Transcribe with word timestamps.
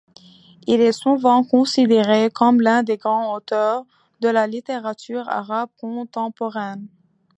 Il 0.65 0.81
est 0.81 0.93
souvent 0.93 1.43
considéré 1.43 2.31
comme 2.31 2.59
l'un 2.59 2.81
des 2.81 2.97
grands 2.97 3.35
auteurs 3.35 3.85
de 4.19 4.29
la 4.29 4.47
littérature 4.47 5.29
arabe 5.29 5.69
contemporaine. 5.77 6.87